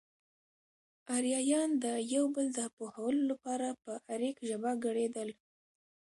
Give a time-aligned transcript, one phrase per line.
[1.17, 5.29] اريايان د يو بل د پوهولو لپاره په اريک ژبه ګړېدل.